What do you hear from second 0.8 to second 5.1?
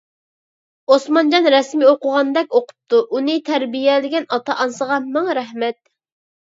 ئوسمانجان رەسمىي ئوقۇغاندەك ئوقۇپتۇ. ئۇنى تەربىيەلىگەن ئاتا-ئانىسىغا